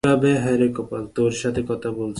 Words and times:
তোর 1.15 1.31
সাথে 1.31 1.61
কথা 1.67 1.89
বলছি 1.91 1.99
না। 1.99 2.09